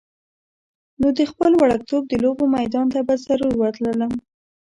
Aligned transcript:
نو 0.99 1.07
د 1.17 1.19
خپل 1.31 1.51
وړکتوب 1.61 2.03
د 2.07 2.13
لوبو 2.23 2.43
میدان 2.57 2.85
ته 2.93 2.99
به 3.07 3.13
ضرور 3.25 3.53
ورتللم. 3.57 4.13